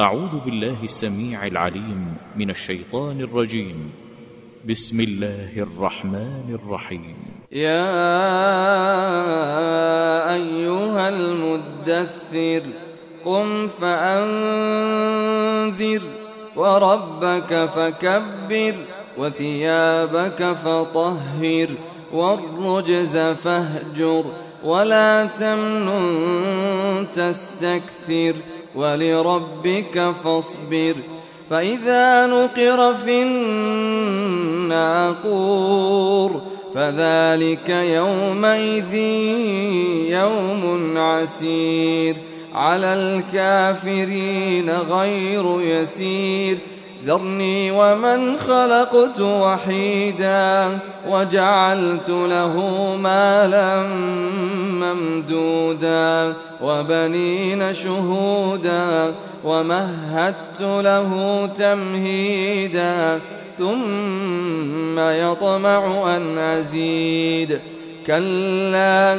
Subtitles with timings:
[0.00, 3.92] أعوذ بالله السميع العليم من الشيطان الرجيم.
[4.68, 7.16] بسم الله الرحمن الرحيم.
[7.52, 7.84] يا
[10.34, 12.62] أيها المدثر
[13.24, 14.82] قم فأنذر
[16.56, 18.74] وربك فكبر
[19.18, 21.68] وثيابك فطهر
[22.12, 24.24] والرجز فاهجر
[24.64, 28.34] ولا تمنن تستكثر.
[28.74, 30.94] ولربك فاصبر
[31.50, 33.22] فإذا نقر في
[34.72, 36.42] الناقور
[36.74, 38.94] فذلك يومئذ
[40.10, 42.16] يوم عسير
[42.54, 46.58] على الكافرين غير يسير
[47.06, 50.78] ذرني ومن خلقت وحيدا
[51.08, 52.56] وجعلت له
[52.96, 53.82] مالا
[54.72, 59.14] ممدودا وبنين شهودا
[59.44, 63.20] ومهدت له تمهيدا
[63.58, 67.60] ثم يطمع أن أزيد.
[68.06, 69.18] كلا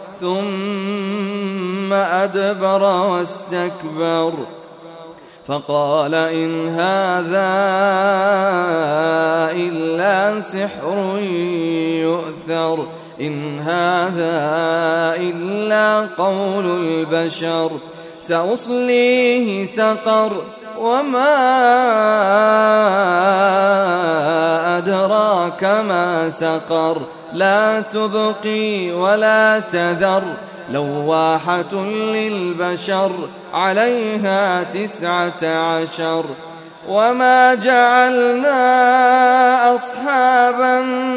[0.21, 4.33] ثم أدبر واستكبر
[5.47, 7.51] فقال إن هذا
[9.51, 11.19] إلا سحر
[12.01, 12.87] يؤثر
[13.21, 14.41] إن هذا
[15.21, 17.71] إلا قول البشر
[18.21, 20.31] سأصليه سقر
[20.81, 21.37] وما
[24.77, 27.01] أدراك ما سقر.
[27.33, 30.23] لا تبقي ولا تذر.
[30.71, 31.73] لواحة
[32.13, 33.11] للبشر
[33.53, 36.25] عليها تسعة عشر.
[36.89, 38.55] وما جعلنا
[39.75, 41.10] أصحاب النار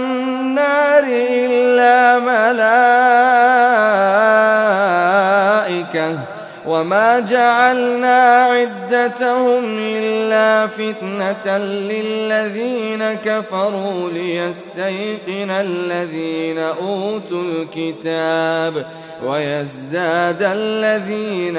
[6.85, 18.87] وما جعلنا عدتهم إلا فتنة للذين كفروا ليستيقن الذين أوتوا الكتاب
[19.27, 21.57] ويزداد الذين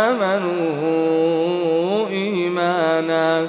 [0.00, 0.88] آمنوا
[2.08, 3.48] إيمانا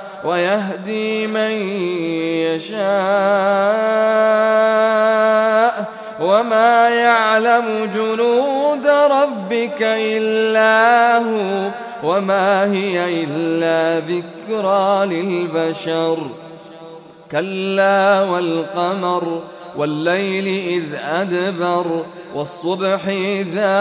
[0.25, 1.51] ويهدي من
[2.51, 2.81] يشاء
[6.21, 11.69] وما يعلم جنود ربك إلا هو
[12.03, 16.17] وما هي إلا ذكرى للبشر.
[17.31, 19.41] كلا والقمر
[19.77, 22.03] والليل إذ أدبر
[22.35, 23.77] والصبح إذا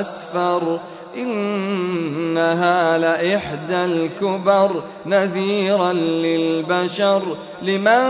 [0.00, 0.78] أسفر
[1.22, 7.22] إنها لإحدى الكبر نذيرا للبشر.
[7.62, 8.02] لمن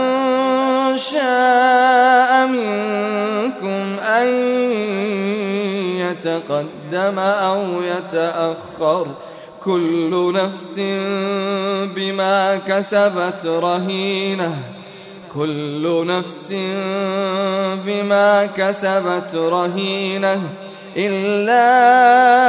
[0.97, 4.27] شاء منكم أن
[5.97, 9.07] يتقدم أو يتأخر.
[9.63, 10.79] كل نفس
[11.95, 14.55] بما كسبت رهينة.
[15.35, 16.53] كل نفس
[17.85, 20.41] بما كسبت رهينة.
[20.97, 22.48] إلا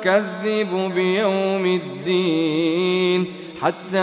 [0.00, 3.26] نكذب بيوم الدين
[3.62, 3.98] حتى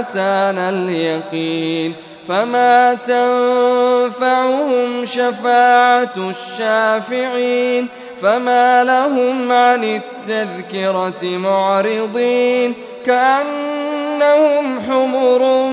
[0.00, 1.94] أتانا اليقين
[2.28, 7.88] فما تنفعهم شفاعة الشافعين
[8.22, 12.74] فما لهم عن التذكرة معرضين
[13.06, 15.70] كأنهم حمر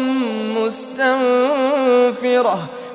[0.57, 2.59] مستنفرة